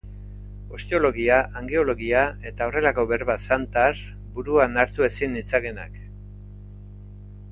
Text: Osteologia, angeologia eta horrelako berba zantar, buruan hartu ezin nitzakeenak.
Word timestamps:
Osteologia, 0.77 1.35
angeologia 1.59 2.21
eta 2.51 2.69
horrelako 2.69 3.03
berba 3.11 3.35
zantar, 3.47 3.99
buruan 4.39 4.81
hartu 4.85 5.07
ezin 5.09 5.37
nitzakeenak. 5.39 6.01